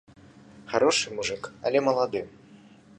[0.71, 2.21] Харошы мужык, але малады.